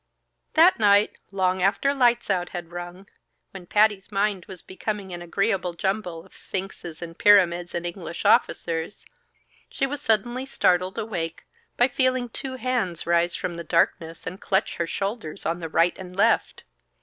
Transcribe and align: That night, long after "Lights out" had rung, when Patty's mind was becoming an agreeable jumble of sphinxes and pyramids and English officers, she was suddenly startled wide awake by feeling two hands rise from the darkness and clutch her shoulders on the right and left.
That 0.55 0.79
night, 0.79 1.19
long 1.29 1.61
after 1.61 1.93
"Lights 1.93 2.31
out" 2.31 2.49
had 2.49 2.71
rung, 2.71 3.07
when 3.51 3.67
Patty's 3.67 4.11
mind 4.11 4.45
was 4.47 4.63
becoming 4.63 5.13
an 5.13 5.21
agreeable 5.21 5.75
jumble 5.75 6.25
of 6.25 6.35
sphinxes 6.35 7.03
and 7.03 7.15
pyramids 7.15 7.75
and 7.75 7.85
English 7.85 8.25
officers, 8.25 9.05
she 9.69 9.85
was 9.85 10.01
suddenly 10.01 10.47
startled 10.47 10.97
wide 10.97 11.03
awake 11.03 11.45
by 11.77 11.87
feeling 11.87 12.29
two 12.29 12.55
hands 12.55 13.05
rise 13.05 13.35
from 13.35 13.57
the 13.57 13.63
darkness 13.63 14.25
and 14.25 14.41
clutch 14.41 14.77
her 14.77 14.87
shoulders 14.87 15.45
on 15.45 15.59
the 15.59 15.69
right 15.69 15.95
and 15.99 16.15
left. 16.15 16.63